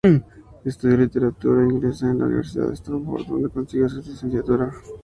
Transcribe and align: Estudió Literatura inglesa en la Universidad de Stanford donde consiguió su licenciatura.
Estudió 0.65 0.97
Literatura 0.97 1.61
inglesa 1.61 2.09
en 2.09 2.17
la 2.17 2.25
Universidad 2.25 2.69
de 2.69 2.73
Stanford 2.73 3.27
donde 3.27 3.49
consiguió 3.49 3.87
su 3.87 3.97
licenciatura. 3.97 4.71